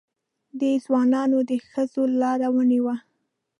دې 0.59 0.71
ځوانانو 0.85 1.37
د 1.49 1.51
ښځو 1.69 2.03
لاره 2.21 2.47
ونیوه. 2.55 2.95